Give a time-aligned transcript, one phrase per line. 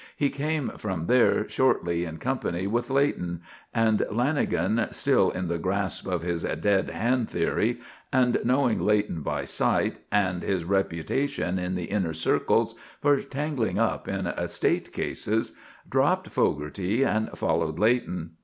[0.17, 6.07] He came from there shortly, in company with Leighton, and Lanagan, still in the grasp
[6.07, 7.79] of his "dead hand" theory,
[8.11, 14.07] and knowing Leighton by sight, and his reputation in the inner circles for tangling up
[14.07, 15.53] in estate cases,
[15.87, 18.31] dropped Fogarty and followed Leighton.